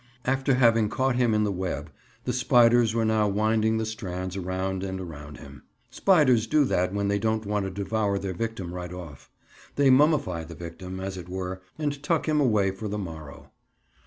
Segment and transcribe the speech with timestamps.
[0.25, 1.91] After having caught him in the web,
[2.25, 5.61] the spiders were now winding the strands around and around him.
[5.91, 9.29] Spiders do that when they don't want to devour their victim right off.
[9.75, 13.51] They mummify the victim, as it were, and tuck him away for the morrow.